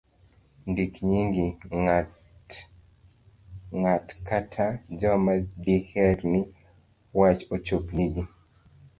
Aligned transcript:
ndik 0.69 0.93
nying' 1.09 1.57
ng'at 3.81 4.07
kata 4.27 4.65
joma 4.99 5.33
diher 5.65 6.17
ni 6.31 6.41
wach 7.19 7.41
ochop 7.55 7.85
nigi 7.97 8.23